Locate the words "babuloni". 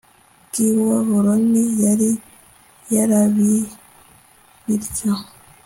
0.77-1.63